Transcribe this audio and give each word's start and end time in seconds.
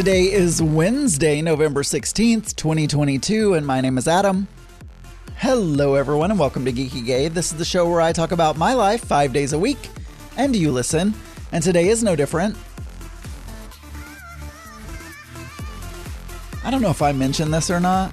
Today 0.00 0.32
is 0.32 0.62
Wednesday, 0.62 1.42
November 1.42 1.82
16th, 1.82 2.56
2022, 2.56 3.52
and 3.52 3.66
my 3.66 3.82
name 3.82 3.98
is 3.98 4.08
Adam. 4.08 4.48
Hello, 5.36 5.94
everyone, 5.94 6.30
and 6.30 6.40
welcome 6.40 6.64
to 6.64 6.72
Geeky 6.72 7.04
Gay. 7.04 7.28
This 7.28 7.52
is 7.52 7.58
the 7.58 7.66
show 7.66 7.86
where 7.86 8.00
I 8.00 8.10
talk 8.10 8.32
about 8.32 8.56
my 8.56 8.72
life 8.72 9.04
five 9.04 9.34
days 9.34 9.52
a 9.52 9.58
week, 9.58 9.90
and 10.38 10.56
you 10.56 10.72
listen, 10.72 11.12
and 11.52 11.62
today 11.62 11.88
is 11.88 12.02
no 12.02 12.16
different. 12.16 12.56
I 16.64 16.70
don't 16.70 16.80
know 16.80 16.88
if 16.88 17.02
I 17.02 17.12
mentioned 17.12 17.52
this 17.52 17.70
or 17.70 17.78
not. 17.78 18.10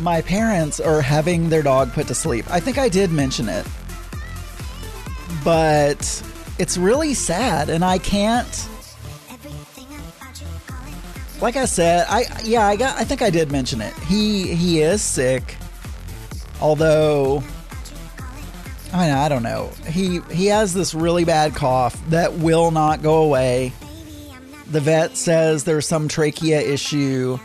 My 0.00 0.22
parents 0.22 0.80
are 0.80 1.02
having 1.02 1.50
their 1.50 1.62
dog 1.62 1.92
put 1.92 2.08
to 2.08 2.16
sleep. 2.16 2.50
I 2.50 2.58
think 2.58 2.78
I 2.78 2.88
did 2.88 3.12
mention 3.12 3.48
it. 3.48 3.64
But 5.44 6.00
it's 6.58 6.76
really 6.76 7.14
sad, 7.14 7.70
and 7.70 7.84
I 7.84 7.98
can't 7.98 8.68
like 11.40 11.56
I 11.56 11.64
said, 11.64 12.06
I 12.08 12.26
yeah, 12.44 12.66
I 12.66 12.76
got 12.76 12.98
I 12.98 13.04
think 13.04 13.22
I 13.22 13.30
did 13.30 13.50
mention 13.50 13.80
it. 13.80 13.94
He 14.00 14.54
he 14.54 14.80
is 14.80 15.02
sick. 15.02 15.56
Although 16.60 17.42
I 18.92 19.06
mean, 19.06 19.14
I 19.14 19.28
don't 19.28 19.42
know. 19.42 19.70
He 19.86 20.20
he 20.30 20.46
has 20.46 20.74
this 20.74 20.94
really 20.94 21.24
bad 21.24 21.54
cough 21.54 22.00
that 22.10 22.34
will 22.34 22.70
not 22.70 23.02
go 23.02 23.22
away. 23.22 23.72
The 24.66 24.80
vet 24.80 25.16
says 25.16 25.64
there's 25.64 25.86
some 25.86 26.08
trachea 26.08 26.60
issue 26.60 27.38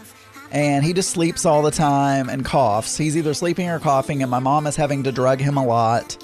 and 0.52 0.86
he 0.86 0.94
just 0.94 1.10
sleeps 1.10 1.46
all 1.46 1.62
the 1.62 1.72
time 1.72 2.30
and 2.30 2.46
coughs. 2.46 2.98
He's 2.98 3.18
either 3.18 3.34
sleeping 3.34 3.70
or 3.70 3.80
coughing 3.80 4.22
and 4.22 4.30
my 4.30 4.40
mom 4.40 4.68
is 4.68 4.76
having 4.76 5.04
to 5.04 5.12
drug 5.12 5.40
him 5.40 5.58
a 5.58 5.66
lot 5.66 6.18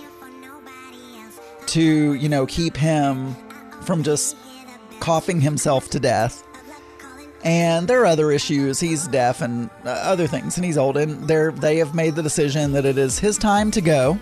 to, 1.67 2.13
you 2.13 2.30
know, 2.30 2.45
keep 2.45 2.75
him 2.75 3.35
from 3.81 4.03
just 4.03 4.35
coughing 5.00 5.41
himself 5.41 5.89
to 5.89 6.00
death 6.00 6.44
and 7.44 7.88
there 7.88 8.02
are 8.02 8.06
other 8.06 8.31
issues. 8.31 8.80
He's 8.80 9.08
deaf 9.08 9.42
and 9.42 9.70
uh, 9.86 9.89
other 9.89 10.28
things, 10.28 10.58
and 10.58 10.66
he's 10.66 10.78
old. 10.78 10.97
And 10.97 11.28
they 11.28 11.50
they 11.50 11.78
have 11.78 11.95
made 11.95 12.16
the 12.16 12.23
decision 12.23 12.73
that 12.73 12.86
it 12.86 12.97
is 12.97 13.20
his 13.20 13.38
time 13.38 13.72
to 13.72 13.81
go. 13.81 14.20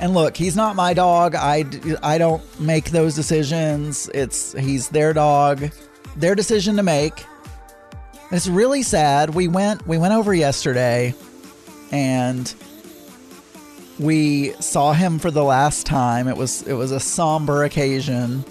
And 0.00 0.14
look, 0.14 0.36
he's 0.36 0.56
not 0.56 0.74
my 0.74 0.94
dog. 0.94 1.36
I, 1.36 1.64
I 2.02 2.18
don't 2.18 2.42
make 2.60 2.90
those 2.90 3.14
decisions. 3.14 4.10
It's 4.12 4.52
he's 4.52 4.88
their 4.88 5.12
dog, 5.12 5.70
their 6.16 6.34
decision 6.34 6.76
to 6.76 6.82
make. 6.82 7.24
It's 8.32 8.48
really 8.48 8.82
sad. 8.82 9.30
We 9.30 9.48
went 9.48 9.86
we 9.86 9.98
went 9.98 10.12
over 10.12 10.34
yesterday, 10.34 11.14
and 11.92 12.52
we 13.98 14.52
saw 14.54 14.92
him 14.92 15.18
for 15.18 15.30
the 15.30 15.44
last 15.44 15.86
time. 15.86 16.28
It 16.28 16.36
was 16.36 16.62
it 16.62 16.74
was 16.74 16.90
a 16.90 17.00
somber 17.00 17.64
occasion 17.64 18.44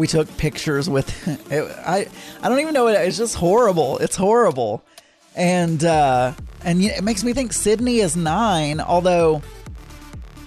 we 0.00 0.06
took 0.06 0.34
pictures 0.38 0.88
with 0.88 1.08
it, 1.52 1.62
I 1.86 2.06
I 2.42 2.48
don't 2.48 2.58
even 2.60 2.74
know 2.74 2.88
it, 2.88 2.94
it's 2.94 3.18
just 3.18 3.36
horrible. 3.36 3.98
It's 3.98 4.16
horrible. 4.16 4.82
And 5.36 5.84
uh 5.84 6.32
and 6.64 6.82
it 6.82 7.04
makes 7.04 7.22
me 7.22 7.32
think 7.32 7.52
Sydney 7.52 8.00
is 8.00 8.16
9, 8.16 8.80
although 8.80 9.42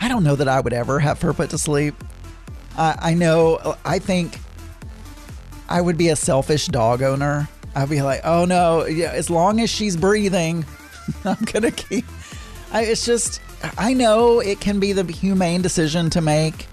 I 0.01 0.09
don't 0.09 0.23
know 0.23 0.35
that 0.35 0.47
I 0.47 0.59
would 0.59 0.73
ever 0.73 1.00
have 1.00 1.22
her 1.22 1.33
put 1.33 1.51
to 1.51 1.57
sleep. 1.57 1.95
I 2.78 2.97
I 3.00 3.13
know 3.13 3.78
I 3.85 4.00
think 4.00 4.39
I 5.69 5.79
would 5.79 5.97
be 5.97 6.09
a 6.09 6.16
selfish 6.16 6.67
dog 6.67 7.01
owner. 7.01 7.47
I'd 7.75 7.89
be 7.89 8.01
like, 8.01 8.22
"Oh 8.23 8.45
no, 8.45 8.85
yeah, 8.85 9.11
as 9.11 9.29
long 9.29 9.59
as 9.59 9.69
she's 9.69 9.95
breathing, 9.95 10.66
I'm 11.25 11.44
going 11.45 11.63
to 11.63 11.72
keep 11.72 12.05
I, 12.72 12.85
it's 12.85 13.05
just 13.05 13.39
I 13.78 13.94
know 13.94 14.39
it 14.39 14.59
can 14.59 14.79
be 14.79 14.94
the 14.94 15.03
humane 15.03 15.61
decision 15.61 16.09
to 16.11 16.22
make 16.22 16.67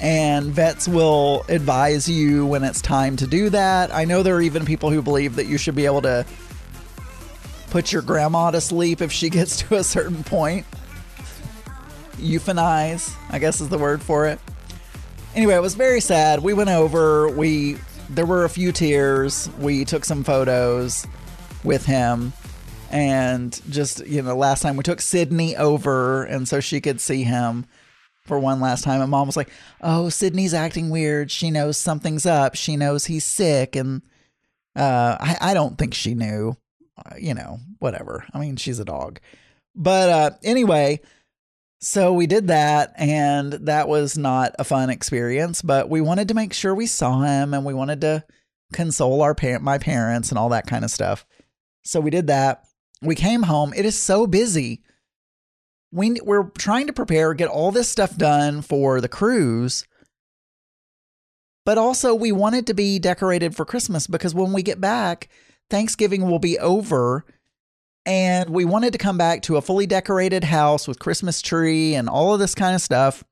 and 0.00 0.46
vets 0.46 0.88
will 0.88 1.44
advise 1.48 2.08
you 2.08 2.46
when 2.46 2.64
it's 2.64 2.80
time 2.80 3.16
to 3.16 3.26
do 3.26 3.50
that. 3.50 3.94
I 3.94 4.04
know 4.04 4.22
there 4.22 4.36
are 4.36 4.42
even 4.42 4.64
people 4.64 4.90
who 4.90 5.02
believe 5.02 5.36
that 5.36 5.46
you 5.46 5.58
should 5.58 5.74
be 5.74 5.84
able 5.84 6.02
to 6.02 6.24
put 7.68 7.92
your 7.92 8.02
grandma 8.02 8.50
to 8.50 8.60
sleep 8.60 9.02
if 9.02 9.12
she 9.12 9.28
gets 9.30 9.58
to 9.62 9.76
a 9.76 9.84
certain 9.84 10.24
point. 10.24 10.66
Euthanize, 12.16 13.14
I 13.30 13.38
guess 13.38 13.60
is 13.60 13.68
the 13.68 13.78
word 13.78 14.02
for 14.02 14.26
it. 14.26 14.38
Anyway, 15.34 15.54
it 15.54 15.62
was 15.62 15.74
very 15.74 16.00
sad. 16.00 16.42
We 16.42 16.54
went 16.54 16.70
over, 16.70 17.28
we 17.28 17.76
there 18.08 18.26
were 18.26 18.44
a 18.44 18.48
few 18.48 18.72
tears. 18.72 19.48
We 19.58 19.84
took 19.84 20.04
some 20.04 20.24
photos 20.24 21.06
with 21.62 21.86
him 21.86 22.32
and 22.90 23.60
just, 23.70 24.04
you 24.06 24.20
know, 24.22 24.36
last 24.36 24.62
time 24.62 24.76
we 24.76 24.82
took 24.82 25.00
Sydney 25.00 25.56
over 25.56 26.24
and 26.24 26.48
so 26.48 26.58
she 26.58 26.80
could 26.80 27.00
see 27.00 27.22
him 27.22 27.66
for 28.30 28.38
one 28.38 28.60
last 28.60 28.84
time. 28.84 29.00
And 29.00 29.10
mom 29.10 29.26
was 29.26 29.36
like, 29.36 29.50
Oh, 29.80 30.08
Sydney's 30.08 30.54
acting 30.54 30.88
weird. 30.88 31.32
She 31.32 31.50
knows 31.50 31.76
something's 31.76 32.24
up. 32.24 32.54
She 32.54 32.76
knows 32.76 33.06
he's 33.06 33.24
sick. 33.24 33.74
And 33.74 34.02
uh, 34.76 35.16
I, 35.18 35.36
I 35.40 35.54
don't 35.54 35.76
think 35.76 35.94
she 35.94 36.14
knew. 36.14 36.56
Uh, 36.96 37.16
you 37.18 37.34
know, 37.34 37.58
whatever. 37.80 38.24
I 38.32 38.38
mean, 38.38 38.56
she's 38.56 38.78
a 38.78 38.84
dog. 38.84 39.18
But 39.74 40.08
uh, 40.08 40.30
anyway, 40.44 41.00
so 41.80 42.12
we 42.12 42.26
did 42.26 42.48
that, 42.48 42.92
and 42.96 43.52
that 43.52 43.88
was 43.88 44.18
not 44.18 44.54
a 44.58 44.64
fun 44.64 44.90
experience. 44.90 45.62
But 45.62 45.88
we 45.88 46.00
wanted 46.00 46.28
to 46.28 46.34
make 46.34 46.52
sure 46.52 46.74
we 46.74 46.86
saw 46.86 47.22
him, 47.22 47.54
and 47.54 47.64
we 47.64 47.74
wanted 47.74 48.02
to 48.02 48.24
console 48.72 49.22
our 49.22 49.34
parent, 49.34 49.64
my 49.64 49.78
parents, 49.78 50.28
and 50.28 50.38
all 50.38 50.50
that 50.50 50.66
kind 50.66 50.84
of 50.84 50.90
stuff. 50.90 51.24
So 51.82 52.00
we 52.00 52.10
did 52.10 52.26
that. 52.26 52.64
We 53.02 53.14
came 53.14 53.44
home. 53.44 53.72
It 53.74 53.86
is 53.86 54.00
so 54.00 54.26
busy 54.26 54.82
we 55.92 56.20
we're 56.22 56.50
trying 56.50 56.86
to 56.86 56.92
prepare, 56.92 57.34
get 57.34 57.48
all 57.48 57.72
this 57.72 57.88
stuff 57.88 58.16
done 58.16 58.62
for 58.62 59.00
the 59.00 59.08
cruise. 59.08 59.86
But 61.66 61.78
also 61.78 62.14
we 62.14 62.32
want 62.32 62.54
it 62.54 62.66
to 62.66 62.74
be 62.74 62.98
decorated 62.98 63.54
for 63.54 63.64
Christmas 63.64 64.06
because 64.06 64.34
when 64.34 64.52
we 64.52 64.62
get 64.62 64.80
back, 64.80 65.28
Thanksgiving 65.68 66.28
will 66.28 66.38
be 66.38 66.58
over 66.58 67.24
and 68.06 68.50
we 68.50 68.64
wanted 68.64 68.92
to 68.92 68.98
come 68.98 69.18
back 69.18 69.42
to 69.42 69.56
a 69.56 69.62
fully 69.62 69.86
decorated 69.86 70.44
house 70.44 70.88
with 70.88 70.98
Christmas 70.98 71.42
tree 71.42 71.94
and 71.94 72.08
all 72.08 72.32
of 72.32 72.40
this 72.40 72.54
kind 72.54 72.74
of 72.74 72.80
stuff. 72.80 73.22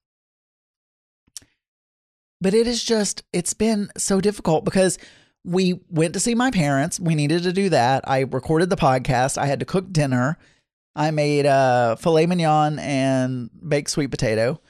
But 2.40 2.54
it 2.54 2.66
is 2.66 2.84
just 2.84 3.24
it's 3.32 3.54
been 3.54 3.90
so 3.96 4.20
difficult 4.20 4.64
because 4.64 4.98
we 5.44 5.80
went 5.90 6.12
to 6.14 6.20
see 6.20 6.34
my 6.34 6.50
parents. 6.50 7.00
We 7.00 7.14
needed 7.14 7.42
to 7.44 7.52
do 7.52 7.70
that. 7.70 8.08
I 8.08 8.20
recorded 8.20 8.70
the 8.70 8.76
podcast. 8.76 9.38
I 9.38 9.46
had 9.46 9.60
to 9.60 9.66
cook 9.66 9.90
dinner. 9.92 10.38
I 10.98 11.12
made 11.12 11.46
uh, 11.46 11.94
filet 11.94 12.26
mignon 12.26 12.80
and 12.80 13.50
baked 13.66 13.88
sweet 13.88 14.10
potato. 14.10 14.60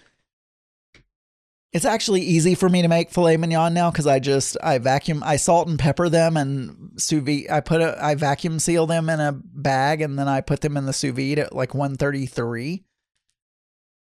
It's 1.72 1.86
actually 1.86 2.20
easy 2.20 2.54
for 2.54 2.68
me 2.68 2.82
to 2.82 2.88
make 2.88 3.10
filet 3.10 3.38
mignon 3.38 3.72
now 3.72 3.90
because 3.90 4.06
I 4.06 4.18
just 4.18 4.58
I 4.62 4.76
vacuum 4.76 5.22
I 5.24 5.36
salt 5.36 5.68
and 5.68 5.78
pepper 5.78 6.10
them 6.10 6.36
and 6.36 7.00
sous 7.00 7.22
vide. 7.22 7.50
I 7.50 7.60
put 7.60 7.80
a 7.80 7.96
I 8.02 8.14
vacuum 8.14 8.58
seal 8.58 8.86
them 8.86 9.08
in 9.08 9.20
a 9.20 9.32
bag 9.32 10.02
and 10.02 10.18
then 10.18 10.28
I 10.28 10.42
put 10.42 10.60
them 10.60 10.76
in 10.76 10.84
the 10.84 10.92
sous 10.92 11.14
vide 11.14 11.38
at 11.38 11.54
like 11.54 11.74
133, 11.74 12.84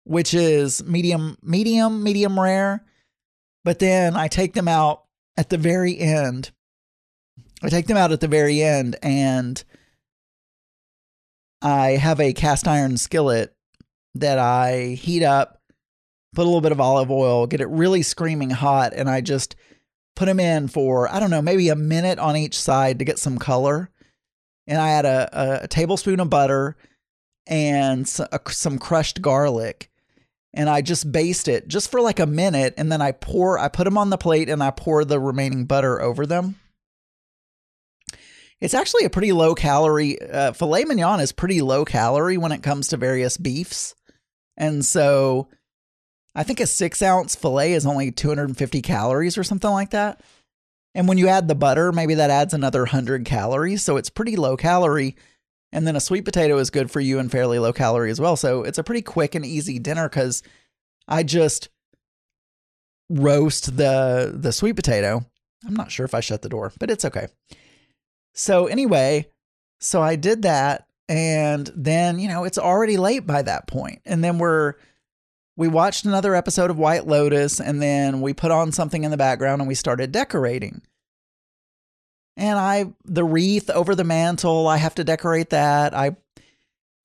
which 0.05 0.33
is 0.33 0.83
medium 0.83 1.37
medium 1.43 2.03
medium 2.03 2.39
rare. 2.39 2.83
But 3.63 3.77
then 3.77 4.15
I 4.15 4.29
take 4.29 4.53
them 4.53 4.67
out 4.67 5.03
at 5.37 5.51
the 5.51 5.59
very 5.59 5.99
end. 5.99 6.49
I 7.61 7.69
take 7.69 7.85
them 7.85 7.97
out 7.97 8.11
at 8.11 8.19
the 8.19 8.27
very 8.27 8.63
end 8.63 8.95
and 9.03 9.63
I 11.65 11.95
have 11.97 12.19
a 12.19 12.31
cast 12.31 12.67
iron 12.67 12.95
skillet 12.95 13.55
that 14.13 14.37
I 14.37 14.89
heat 14.89 15.23
up, 15.23 15.63
put 16.35 16.43
a 16.43 16.45
little 16.45 16.61
bit 16.61 16.71
of 16.71 16.79
olive 16.79 17.09
oil, 17.09 17.47
get 17.47 17.59
it 17.59 17.67
really 17.69 18.03
screaming 18.03 18.51
hot, 18.51 18.93
and 18.93 19.09
I 19.09 19.21
just 19.21 19.55
put 20.15 20.27
them 20.27 20.39
in 20.39 20.67
for, 20.67 21.11
I 21.11 21.19
don't 21.19 21.31
know, 21.31 21.41
maybe 21.41 21.69
a 21.69 21.75
minute 21.75 22.19
on 22.19 22.37
each 22.37 22.55
side 22.59 22.99
to 22.99 23.05
get 23.05 23.17
some 23.17 23.39
color. 23.39 23.89
And 24.67 24.77
I 24.79 24.89
add 24.89 25.05
a, 25.05 25.63
a 25.63 25.67
tablespoon 25.67 26.19
of 26.19 26.29
butter 26.29 26.77
and 27.47 28.07
some 28.07 28.77
crushed 28.77 29.23
garlic. 29.23 29.89
And 30.53 30.69
I 30.69 30.83
just 30.83 31.11
baste 31.11 31.47
it 31.47 31.67
just 31.67 31.89
for 31.89 31.99
like 31.99 32.19
a 32.19 32.27
minute. 32.27 32.75
And 32.77 32.91
then 32.91 33.01
I 33.01 33.11
pour, 33.11 33.57
I 33.57 33.69
put 33.69 33.85
them 33.85 33.97
on 33.97 34.11
the 34.11 34.19
plate 34.19 34.49
and 34.49 34.61
I 34.61 34.69
pour 34.69 35.03
the 35.03 35.19
remaining 35.19 35.65
butter 35.65 35.99
over 35.99 36.27
them. 36.27 36.59
It's 38.61 38.73
actually 38.73 39.05
a 39.05 39.09
pretty 39.09 39.31
low 39.31 39.53
calorie. 39.53 40.21
Uh, 40.21 40.53
filet 40.53 40.85
mignon 40.85 41.19
is 41.19 41.31
pretty 41.31 41.61
low 41.61 41.85
calorie 41.85 42.37
when 42.37 42.51
it 42.51 42.63
comes 42.63 42.87
to 42.89 42.97
various 42.97 43.37
beefs. 43.37 43.95
And 44.57 44.83
so 44.83 45.49
I 46.33 46.43
think 46.43 46.59
a 46.59 46.67
six 46.67 47.01
ounce 47.01 47.35
filet 47.35 47.73
is 47.73 47.85
only 47.85 48.11
250 48.11 48.81
calories 48.81 49.37
or 49.37 49.43
something 49.43 49.69
like 49.69 49.91
that. 49.91 50.21
And 50.93 51.07
when 51.09 51.17
you 51.17 51.27
add 51.27 51.47
the 51.47 51.55
butter, 51.55 51.91
maybe 51.91 52.15
that 52.15 52.29
adds 52.29 52.53
another 52.53 52.81
100 52.81 53.25
calories. 53.25 53.83
So 53.83 53.97
it's 53.97 54.09
pretty 54.09 54.37
low 54.37 54.55
calorie. 54.55 55.17
And 55.73 55.85
then 55.85 55.97
a 55.97 56.01
sweet 56.01 56.23
potato 56.23 56.57
is 56.57 56.69
good 56.69 56.89
for 56.89 57.01
you 57.01 57.19
and 57.19 57.29
fairly 57.29 57.59
low 57.59 57.73
calorie 57.73 58.11
as 58.11 58.21
well. 58.21 58.37
So 58.37 58.63
it's 58.63 58.77
a 58.77 58.83
pretty 58.83 59.01
quick 59.01 59.35
and 59.35 59.45
easy 59.45 59.77
dinner 59.77 60.07
because 60.07 60.41
I 61.07 61.23
just 61.23 61.67
roast 63.09 63.75
the 63.75 64.33
the 64.33 64.53
sweet 64.53 64.77
potato. 64.77 65.25
I'm 65.67 65.73
not 65.73 65.91
sure 65.91 66.05
if 66.05 66.13
I 66.13 66.21
shut 66.21 66.41
the 66.41 66.49
door, 66.49 66.71
but 66.79 66.89
it's 66.89 67.05
okay. 67.05 67.27
So 68.35 68.67
anyway, 68.67 69.29
so 69.79 70.01
I 70.01 70.15
did 70.17 70.43
that 70.43 70.87
and 71.07 71.71
then, 71.75 72.19
you 72.19 72.27
know, 72.27 72.43
it's 72.43 72.57
already 72.57 72.97
late 72.97 73.25
by 73.25 73.41
that 73.41 73.67
point. 73.67 74.01
And 74.05 74.23
then 74.23 74.37
we're 74.37 74.73
we 75.57 75.69
watched 75.69 76.05
another 76.05 76.35
episode 76.35 76.69
of 76.69 76.77
White 76.77 77.07
Lotus 77.07 77.61
and 77.61 77.81
then 77.81 78.19
we 78.19 78.33
put 78.33 78.51
on 78.51 78.73
something 78.73 79.03
in 79.03 79.11
the 79.11 79.17
background 79.17 79.61
and 79.61 79.67
we 79.69 79.75
started 79.75 80.11
decorating. 80.11 80.81
And 82.35 82.59
I, 82.59 82.93
the 83.05 83.23
wreath 83.23 83.69
over 83.69 83.95
the 83.95 84.03
mantle, 84.03 84.67
I 84.67 84.75
have 84.75 84.95
to 84.95 85.05
decorate 85.05 85.51
that. 85.51 85.93
I 85.93 86.17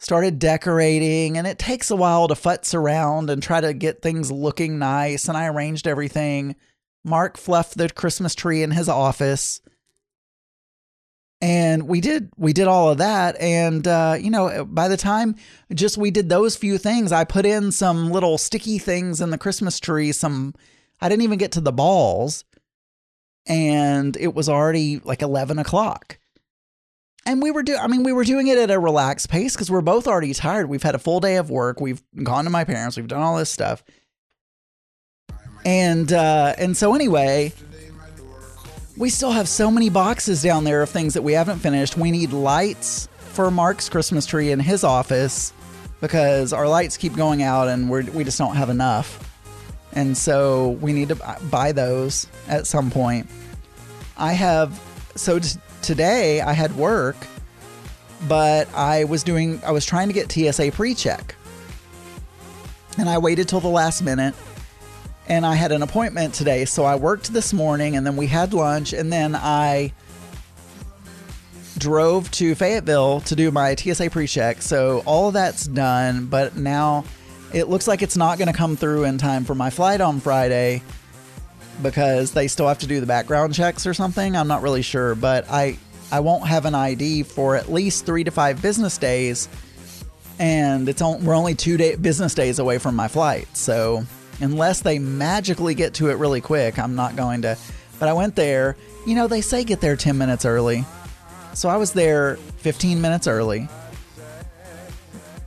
started 0.00 0.40
decorating 0.40 1.38
and 1.38 1.46
it 1.46 1.60
takes 1.60 1.92
a 1.92 1.96
while 1.96 2.26
to 2.26 2.34
futz 2.34 2.74
around 2.74 3.30
and 3.30 3.40
try 3.40 3.60
to 3.60 3.72
get 3.72 4.02
things 4.02 4.32
looking 4.32 4.80
nice. 4.80 5.28
And 5.28 5.36
I 5.36 5.46
arranged 5.46 5.86
everything. 5.86 6.56
Mark 7.04 7.36
fluffed 7.36 7.78
the 7.78 7.88
Christmas 7.88 8.34
tree 8.34 8.64
in 8.64 8.72
his 8.72 8.88
office 8.88 9.60
and 11.40 11.88
we 11.88 12.00
did 12.00 12.30
we 12.36 12.52
did 12.52 12.68
all 12.68 12.90
of 12.90 12.98
that. 12.98 13.40
And 13.40 13.86
uh, 13.86 14.16
you 14.20 14.30
know 14.30 14.64
by 14.64 14.88
the 14.88 14.96
time 14.96 15.36
just 15.74 15.96
we 15.96 16.10
did 16.10 16.28
those 16.28 16.56
few 16.56 16.78
things 16.78 17.12
i 17.12 17.24
put 17.24 17.46
in 17.46 17.72
some 17.72 18.10
little 18.10 18.36
sticky 18.38 18.78
things 18.78 19.20
in 19.20 19.30
the 19.30 19.38
christmas 19.38 19.78
tree 19.78 20.12
some 20.12 20.54
i 21.00 21.08
didn't 21.08 21.22
even 21.22 21.38
get 21.38 21.52
to 21.52 21.60
the 21.60 21.72
balls. 21.72 22.44
And 23.46 24.16
it 24.18 24.34
was 24.34 24.48
already 24.48 24.98
like 24.98 25.22
11 25.22 25.58
o'clock. 25.58 26.18
And 27.24 27.42
we 27.42 27.50
were 27.50 27.62
doing 27.62 27.78
i 27.80 27.86
mean 27.86 28.02
we 28.02 28.12
were 28.12 28.24
doing 28.24 28.48
it 28.48 28.58
at 28.58 28.70
a 28.70 28.78
relaxed 28.78 29.28
pace 29.30 29.54
because 29.54 29.70
we're 29.70 29.80
both 29.80 30.06
already 30.06 30.34
tired. 30.34 30.68
We've 30.68 30.82
had 30.82 30.94
a 30.94 30.98
full 30.98 31.20
day 31.20 31.36
of 31.36 31.50
work. 31.50 31.80
We've 31.80 32.02
gone 32.22 32.44
to 32.44 32.50
my 32.50 32.64
parents. 32.64 32.96
We've 32.96 33.08
done 33.08 33.22
all 33.22 33.36
this 33.36 33.50
stuff. 33.50 33.82
And 35.64 36.12
uh 36.12 36.54
and 36.58 36.76
so 36.76 36.94
anyway 36.94 37.52
we 39.00 39.08
still 39.08 39.30
have 39.30 39.48
so 39.48 39.70
many 39.70 39.88
boxes 39.88 40.42
down 40.42 40.62
there 40.62 40.82
of 40.82 40.90
things 40.90 41.14
that 41.14 41.22
we 41.22 41.32
haven't 41.32 41.58
finished. 41.60 41.96
We 41.96 42.10
need 42.10 42.34
lights 42.34 43.08
for 43.16 43.50
Mark's 43.50 43.88
Christmas 43.88 44.26
tree 44.26 44.50
in 44.50 44.60
his 44.60 44.84
office 44.84 45.54
because 46.02 46.52
our 46.52 46.68
lights 46.68 46.98
keep 46.98 47.16
going 47.16 47.42
out 47.42 47.68
and 47.68 47.88
we're, 47.88 48.02
we 48.10 48.24
just 48.24 48.36
don't 48.36 48.56
have 48.56 48.68
enough. 48.68 49.26
And 49.94 50.14
so 50.14 50.72
we 50.82 50.92
need 50.92 51.08
to 51.08 51.38
buy 51.50 51.72
those 51.72 52.26
at 52.46 52.66
some 52.66 52.90
point. 52.90 53.26
I 54.18 54.34
have, 54.34 54.78
so 55.14 55.38
t- 55.38 55.58
today 55.80 56.42
I 56.42 56.52
had 56.52 56.76
work, 56.76 57.16
but 58.28 58.68
I 58.74 59.04
was 59.04 59.22
doing, 59.22 59.62
I 59.64 59.70
was 59.70 59.86
trying 59.86 60.08
to 60.08 60.14
get 60.14 60.30
TSA 60.30 60.72
pre 60.72 60.94
check. 60.94 61.34
And 62.98 63.08
I 63.08 63.16
waited 63.16 63.48
till 63.48 63.60
the 63.60 63.68
last 63.68 64.02
minute 64.02 64.34
and 65.30 65.46
I 65.46 65.54
had 65.54 65.70
an 65.70 65.82
appointment 65.82 66.34
today. 66.34 66.64
So 66.64 66.84
I 66.84 66.96
worked 66.96 67.32
this 67.32 67.52
morning 67.52 67.96
and 67.96 68.04
then 68.04 68.16
we 68.16 68.26
had 68.26 68.52
lunch 68.52 68.92
and 68.92 69.12
then 69.12 69.36
I 69.36 69.92
drove 71.78 72.28
to 72.32 72.56
Fayetteville 72.56 73.20
to 73.20 73.36
do 73.36 73.52
my 73.52 73.76
TSA 73.76 74.10
pre 74.10 74.26
check. 74.26 74.60
So 74.60 75.04
all 75.06 75.30
that's 75.30 75.66
done, 75.66 76.26
but 76.26 76.56
now 76.56 77.04
it 77.54 77.68
looks 77.68 77.86
like 77.86 78.02
it's 78.02 78.16
not 78.16 78.38
going 78.38 78.48
to 78.48 78.58
come 78.58 78.74
through 78.76 79.04
in 79.04 79.18
time 79.18 79.44
for 79.44 79.54
my 79.54 79.70
flight 79.70 80.00
on 80.00 80.18
Friday 80.18 80.82
because 81.80 82.32
they 82.32 82.48
still 82.48 82.66
have 82.66 82.80
to 82.80 82.88
do 82.88 82.98
the 82.98 83.06
background 83.06 83.54
checks 83.54 83.86
or 83.86 83.94
something. 83.94 84.36
I'm 84.36 84.48
not 84.48 84.62
really 84.62 84.82
sure, 84.82 85.14
but 85.14 85.48
I 85.48 85.78
I 86.10 86.20
won't 86.20 86.44
have 86.48 86.64
an 86.64 86.74
ID 86.74 87.22
for 87.22 87.54
at 87.54 87.70
least 87.70 88.04
3 88.04 88.24
to 88.24 88.32
5 88.32 88.60
business 88.60 88.98
days 88.98 89.48
and 90.40 90.88
it's 90.88 91.00
on, 91.00 91.24
we're 91.24 91.36
only 91.36 91.54
2 91.54 91.76
day 91.76 91.94
business 91.94 92.34
days 92.34 92.58
away 92.58 92.78
from 92.78 92.96
my 92.96 93.06
flight. 93.06 93.46
So 93.56 94.04
unless 94.40 94.80
they 94.80 94.98
magically 94.98 95.74
get 95.74 95.94
to 95.94 96.08
it 96.10 96.14
really 96.14 96.40
quick, 96.40 96.78
I'm 96.78 96.94
not 96.94 97.16
going 97.16 97.42
to. 97.42 97.56
But 97.98 98.08
I 98.08 98.12
went 98.12 98.36
there. 98.36 98.76
You 99.06 99.14
know, 99.14 99.28
they 99.28 99.40
say 99.40 99.64
get 99.64 99.80
there 99.80 99.96
10 99.96 100.16
minutes 100.16 100.44
early. 100.44 100.84
So 101.54 101.68
I 101.68 101.76
was 101.76 101.92
there 101.92 102.36
15 102.58 103.00
minutes 103.00 103.26
early. 103.26 103.68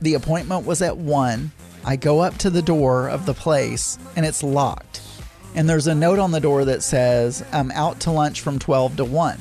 The 0.00 0.14
appointment 0.14 0.66
was 0.66 0.82
at 0.82 0.96
1. 0.96 1.50
I 1.84 1.96
go 1.96 2.20
up 2.20 2.36
to 2.38 2.50
the 2.50 2.62
door 2.62 3.08
of 3.08 3.26
the 3.26 3.34
place 3.34 3.98
and 4.16 4.24
it's 4.24 4.42
locked. 4.42 5.00
And 5.54 5.68
there's 5.68 5.86
a 5.86 5.94
note 5.94 6.18
on 6.18 6.32
the 6.32 6.40
door 6.40 6.64
that 6.64 6.82
says, 6.82 7.44
I'm 7.52 7.70
out 7.72 8.00
to 8.00 8.10
lunch 8.10 8.40
from 8.40 8.58
12 8.58 8.96
to 8.96 9.04
1. 9.04 9.38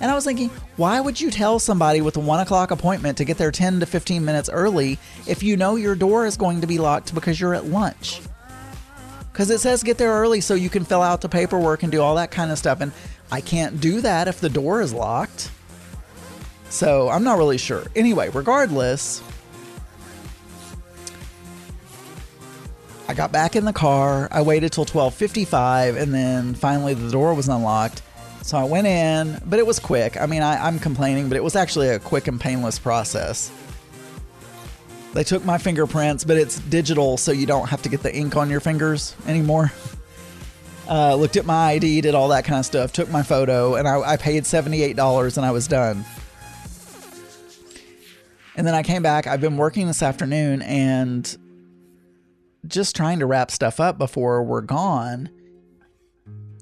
And 0.00 0.10
I 0.10 0.14
was 0.14 0.24
thinking, 0.24 0.50
why 0.76 1.00
would 1.00 1.20
you 1.20 1.30
tell 1.30 1.58
somebody 1.58 2.00
with 2.00 2.16
a 2.16 2.20
1 2.20 2.40
o'clock 2.40 2.70
appointment 2.70 3.18
to 3.18 3.24
get 3.24 3.38
there 3.38 3.50
10 3.50 3.80
to 3.80 3.86
15 3.86 4.24
minutes 4.24 4.50
early 4.52 4.98
if 5.26 5.42
you 5.42 5.56
know 5.56 5.76
your 5.76 5.94
door 5.94 6.26
is 6.26 6.36
going 6.36 6.60
to 6.60 6.66
be 6.66 6.78
locked 6.78 7.14
because 7.14 7.40
you're 7.40 7.54
at 7.54 7.66
lunch? 7.66 8.20
Because 9.34 9.50
it 9.50 9.58
says 9.58 9.82
get 9.82 9.98
there 9.98 10.12
early 10.12 10.40
so 10.40 10.54
you 10.54 10.70
can 10.70 10.84
fill 10.84 11.02
out 11.02 11.20
the 11.20 11.28
paperwork 11.28 11.82
and 11.82 11.90
do 11.90 12.00
all 12.00 12.14
that 12.14 12.30
kind 12.30 12.52
of 12.52 12.58
stuff. 12.58 12.80
And 12.80 12.92
I 13.32 13.40
can't 13.40 13.80
do 13.80 14.00
that 14.00 14.28
if 14.28 14.38
the 14.38 14.48
door 14.48 14.80
is 14.80 14.94
locked. 14.94 15.50
So 16.70 17.08
I'm 17.08 17.24
not 17.24 17.36
really 17.36 17.58
sure. 17.58 17.82
Anyway, 17.96 18.28
regardless, 18.28 19.24
I 23.08 23.14
got 23.14 23.32
back 23.32 23.56
in 23.56 23.64
the 23.64 23.72
car. 23.72 24.28
I 24.30 24.42
waited 24.42 24.70
till 24.72 24.84
12:55, 24.84 25.96
and 25.96 26.14
then 26.14 26.54
finally 26.54 26.94
the 26.94 27.10
door 27.10 27.34
was 27.34 27.48
unlocked. 27.48 28.02
So 28.42 28.56
I 28.56 28.64
went 28.64 28.86
in, 28.86 29.40
but 29.44 29.58
it 29.58 29.66
was 29.66 29.80
quick. 29.80 30.20
I 30.20 30.26
mean, 30.26 30.42
I, 30.42 30.64
I'm 30.64 30.78
complaining, 30.78 31.28
but 31.28 31.36
it 31.36 31.42
was 31.42 31.56
actually 31.56 31.88
a 31.88 31.98
quick 31.98 32.28
and 32.28 32.40
painless 32.40 32.78
process. 32.78 33.50
They 35.14 35.22
took 35.22 35.44
my 35.44 35.58
fingerprints, 35.58 36.24
but 36.24 36.36
it's 36.36 36.58
digital, 36.58 37.16
so 37.16 37.30
you 37.30 37.46
don't 37.46 37.68
have 37.68 37.82
to 37.82 37.88
get 37.88 38.02
the 38.02 38.14
ink 38.14 38.36
on 38.36 38.50
your 38.50 38.58
fingers 38.58 39.14
anymore. 39.28 39.72
Uh, 40.88 41.14
looked 41.14 41.36
at 41.36 41.46
my 41.46 41.70
ID, 41.70 42.00
did 42.00 42.16
all 42.16 42.28
that 42.28 42.44
kind 42.44 42.58
of 42.58 42.66
stuff, 42.66 42.92
took 42.92 43.08
my 43.08 43.22
photo, 43.22 43.76
and 43.76 43.86
I, 43.86 44.00
I 44.00 44.16
paid 44.16 44.42
$78 44.42 45.36
and 45.36 45.46
I 45.46 45.52
was 45.52 45.68
done. 45.68 46.04
And 48.56 48.66
then 48.66 48.74
I 48.74 48.82
came 48.82 49.02
back. 49.02 49.26
I've 49.28 49.40
been 49.40 49.56
working 49.56 49.86
this 49.86 50.02
afternoon 50.02 50.62
and 50.62 51.36
just 52.66 52.96
trying 52.96 53.20
to 53.20 53.26
wrap 53.26 53.50
stuff 53.52 53.78
up 53.78 53.98
before 53.98 54.42
we're 54.42 54.62
gone. 54.62 55.30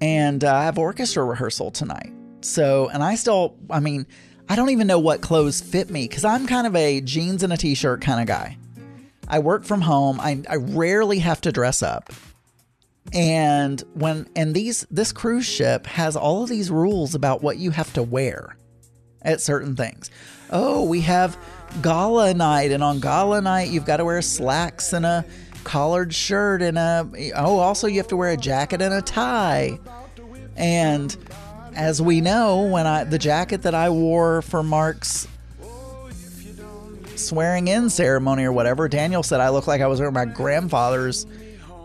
And 0.00 0.44
uh, 0.44 0.54
I 0.54 0.64
have 0.64 0.78
orchestra 0.78 1.24
rehearsal 1.24 1.70
tonight. 1.70 2.12
So, 2.42 2.90
and 2.90 3.02
I 3.02 3.14
still, 3.14 3.56
I 3.70 3.80
mean, 3.80 4.06
I 4.52 4.54
don't 4.54 4.68
even 4.68 4.86
know 4.86 4.98
what 4.98 5.22
clothes 5.22 5.62
fit 5.62 5.88
me 5.88 6.06
because 6.06 6.26
I'm 6.26 6.46
kind 6.46 6.66
of 6.66 6.76
a 6.76 7.00
jeans 7.00 7.42
and 7.42 7.54
a 7.54 7.56
t 7.56 7.74
shirt 7.74 8.02
kind 8.02 8.20
of 8.20 8.26
guy. 8.26 8.58
I 9.26 9.38
work 9.38 9.64
from 9.64 9.80
home. 9.80 10.20
I, 10.20 10.42
I 10.46 10.56
rarely 10.56 11.20
have 11.20 11.40
to 11.40 11.52
dress 11.52 11.82
up. 11.82 12.12
And 13.14 13.82
when 13.94 14.28
and 14.36 14.54
these 14.54 14.86
this 14.90 15.10
cruise 15.10 15.46
ship 15.46 15.86
has 15.86 16.16
all 16.16 16.42
of 16.42 16.50
these 16.50 16.70
rules 16.70 17.14
about 17.14 17.42
what 17.42 17.56
you 17.56 17.70
have 17.70 17.94
to 17.94 18.02
wear 18.02 18.58
at 19.22 19.40
certain 19.40 19.74
things. 19.74 20.10
Oh, 20.50 20.84
we 20.84 21.00
have 21.00 21.38
gala 21.80 22.34
night 22.34 22.72
and 22.72 22.82
on 22.82 23.00
gala 23.00 23.40
night 23.40 23.70
you've 23.70 23.86
got 23.86 23.96
to 23.96 24.04
wear 24.04 24.20
slacks 24.20 24.92
and 24.92 25.06
a 25.06 25.24
collared 25.64 26.12
shirt 26.12 26.60
and 26.60 26.76
a 26.76 27.32
oh 27.36 27.58
also 27.58 27.86
you 27.86 27.96
have 27.96 28.08
to 28.08 28.18
wear 28.18 28.32
a 28.32 28.36
jacket 28.36 28.82
and 28.82 28.92
a 28.92 29.00
tie. 29.00 29.78
And 30.56 31.16
as 31.74 32.00
we 32.02 32.20
know, 32.20 32.62
when 32.62 32.86
I 32.86 33.04
the 33.04 33.18
jacket 33.18 33.62
that 33.62 33.74
I 33.74 33.90
wore 33.90 34.42
for 34.42 34.62
Mark's 34.62 35.28
swearing 37.16 37.68
in 37.68 37.88
ceremony 37.90 38.44
or 38.44 38.52
whatever, 38.52 38.88
Daniel 38.88 39.22
said 39.22 39.40
I 39.40 39.50
looked 39.50 39.68
like 39.68 39.80
I 39.80 39.86
was 39.86 40.00
wearing 40.00 40.14
my 40.14 40.24
grandfather's 40.24 41.26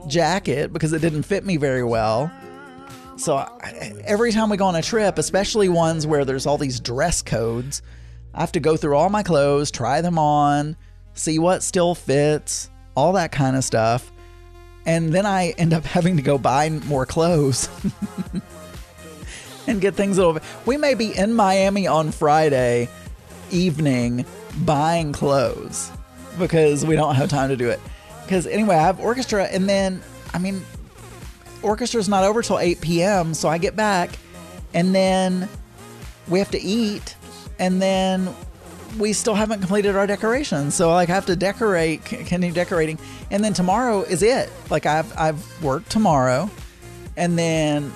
jacket 0.08 0.74
because 0.74 0.94
it 0.94 1.00
didn't 1.00 1.24
fit 1.24 1.46
me 1.46 1.58
very 1.58 1.84
well. 1.84 2.32
So 3.18 3.38
I, 3.38 3.94
every 4.06 4.32
time 4.32 4.50
we 4.50 4.58
go 4.58 4.66
on 4.66 4.76
a 4.76 4.82
trip, 4.82 5.18
especially 5.18 5.70
ones 5.70 6.06
where 6.06 6.24
there's 6.26 6.46
all 6.46 6.58
these 6.58 6.80
dress 6.80 7.22
codes, 7.22 7.82
I 8.34 8.42
have 8.42 8.52
to 8.54 8.60
go 8.60 8.78
through 8.78 8.96
all 8.96 9.10
my 9.10 9.24
clothes, 9.24 9.72
try 9.72 10.02
them 10.02 10.20
on, 10.20 10.76
see 11.14 11.40
what 11.40 11.64
still 11.64 11.96
fits, 11.96 12.70
all 12.96 13.14
that 13.14 13.32
kind 13.32 13.56
of 13.56 13.64
stuff. 13.64 14.12
And 14.86 15.12
then 15.12 15.26
I 15.26 15.50
end 15.58 15.74
up 15.74 15.84
having 15.84 16.18
to 16.18 16.24
go 16.24 16.38
buy 16.38 16.70
more 16.70 17.06
clothes. 17.06 17.70
and 19.78 19.82
get 19.82 19.96
things 19.96 20.18
over. 20.18 20.42
We 20.66 20.78
may 20.78 20.94
be 20.94 21.16
in 21.16 21.34
Miami 21.34 21.88
on 21.88 22.12
Friday 22.12 22.90
evening 23.52 24.26
buying 24.66 25.12
clothes 25.12 25.92
because 26.40 26.86
we 26.86 26.96
don't 26.96 27.16
have 27.16 27.30
time 27.30 27.50
to 27.50 27.58
do 27.58 27.70
it. 27.70 27.80
Because 28.24 28.48
anyway, 28.48 28.76
I 28.76 28.82
have 28.82 29.00
orchestra, 29.00 29.46
and 29.46 29.70
then 29.70 30.02
I 30.34 30.40
mean, 30.40 30.62
orchestra's 31.62 32.10
not 32.10 32.24
over 32.24 32.42
till 32.42 32.60
8 32.60 32.82
p.m. 32.82 33.34
So 33.34 33.50
I 33.50 33.58
get 33.58 33.76
back, 33.76 34.18
and 34.74 34.94
then 34.94 35.48
we 36.28 36.40
have 36.40 36.52
to 36.52 36.60
eat, 36.60 37.16
and 37.60 37.82
then 37.82 38.34
we 38.98 39.14
still 39.14 39.36
haven't 39.36 39.60
completed 39.60 39.96
our 39.96 40.08
decorations. 40.08 40.76
So 40.76 40.90
like 40.90 41.10
I 41.10 41.14
have 41.14 41.26
to 41.28 41.36
decorate, 41.36 42.04
continue 42.06 42.52
decorating, 42.52 43.00
and 43.32 43.44
then 43.44 43.54
tomorrow 43.54 44.02
is 44.02 44.24
it. 44.24 44.50
Like 44.70 44.86
I've 44.86 45.18
I've 45.18 45.64
worked 45.64 45.90
tomorrow, 45.90 46.50
and 47.16 47.38
then 47.38 47.94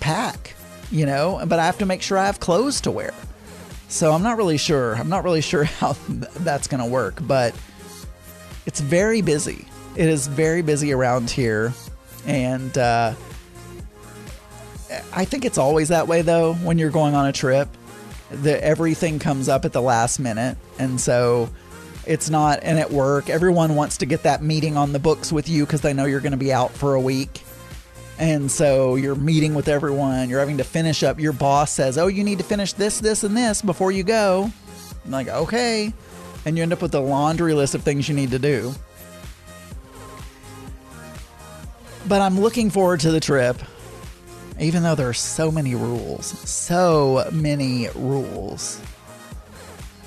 pack 0.00 0.54
you 0.90 1.06
know, 1.06 1.42
but 1.46 1.58
I 1.58 1.66
have 1.66 1.78
to 1.78 1.86
make 1.86 2.02
sure 2.02 2.18
I 2.18 2.26
have 2.26 2.40
clothes 2.40 2.80
to 2.82 2.90
wear. 2.90 3.12
So 3.88 4.12
I'm 4.12 4.22
not 4.22 4.36
really 4.36 4.58
sure. 4.58 4.94
I'm 4.96 5.08
not 5.08 5.24
really 5.24 5.40
sure 5.50 5.64
how 5.64 5.96
that's 6.40 6.66
going 6.68 6.82
to 6.82 6.88
work, 6.88 7.18
but 7.22 7.54
it's 8.66 8.80
very 8.80 9.20
busy. 9.20 9.66
It 9.96 10.08
is 10.08 10.26
very 10.26 10.62
busy 10.62 10.92
around 10.92 11.30
here. 11.30 11.72
And 12.26 12.76
uh, 12.78 13.14
I 15.12 15.24
think 15.24 15.44
it's 15.44 15.58
always 15.58 15.88
that 15.88 16.08
way, 16.08 16.22
though, 16.22 16.54
when 16.54 16.78
you're 16.78 16.90
going 16.90 17.14
on 17.14 17.26
a 17.26 17.32
trip. 17.32 17.68
The, 18.30 18.62
everything 18.64 19.18
comes 19.18 19.48
up 19.48 19.64
at 19.64 19.72
the 19.72 19.82
last 19.82 20.18
minute. 20.18 20.56
And 20.78 21.00
so 21.00 21.50
It's 22.06 22.28
not, 22.28 22.60
and 22.62 22.78
at 22.78 22.90
work, 22.90 23.30
everyone 23.30 23.76
wants 23.76 23.98
to 23.98 24.06
get 24.06 24.24
that 24.24 24.42
meeting 24.42 24.76
on 24.76 24.92
the 24.92 24.98
books 24.98 25.32
with 25.32 25.48
you 25.48 25.64
because 25.64 25.80
they 25.80 25.92
know 25.94 26.04
you're 26.04 26.20
going 26.20 26.32
to 26.32 26.38
be 26.38 26.52
out 26.52 26.70
for 26.72 26.94
a 26.94 27.00
week. 27.00 27.42
And 28.18 28.50
so 28.50 28.94
you're 28.94 29.16
meeting 29.16 29.54
with 29.54 29.68
everyone. 29.68 30.28
You're 30.28 30.40
having 30.40 30.58
to 30.58 30.64
finish 30.64 31.02
up. 31.02 31.18
Your 31.18 31.32
boss 31.32 31.72
says, 31.72 31.98
Oh, 31.98 32.06
you 32.06 32.22
need 32.22 32.38
to 32.38 32.44
finish 32.44 32.72
this, 32.72 33.00
this, 33.00 33.24
and 33.24 33.36
this 33.36 33.60
before 33.60 33.90
you 33.90 34.04
go. 34.04 34.50
I'm 35.04 35.10
like, 35.10 35.28
Okay. 35.28 35.92
And 36.44 36.56
you 36.56 36.62
end 36.62 36.72
up 36.72 36.82
with 36.82 36.94
a 36.94 37.00
laundry 37.00 37.54
list 37.54 37.74
of 37.74 37.82
things 37.82 38.08
you 38.08 38.14
need 38.14 38.30
to 38.30 38.38
do. 38.38 38.72
But 42.06 42.20
I'm 42.20 42.38
looking 42.38 42.70
forward 42.70 43.00
to 43.00 43.10
the 43.10 43.20
trip, 43.20 43.56
even 44.60 44.82
though 44.82 44.94
there 44.94 45.08
are 45.08 45.14
so 45.14 45.50
many 45.50 45.74
rules. 45.74 46.26
So 46.26 47.28
many 47.32 47.88
rules. 47.94 48.80